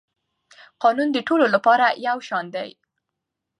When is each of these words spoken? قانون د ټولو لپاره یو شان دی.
قانون 0.83 1.07
د 1.13 1.17
ټولو 1.27 1.45
لپاره 1.55 1.85
یو 2.07 2.17
شان 2.27 2.45
دی. 2.55 2.69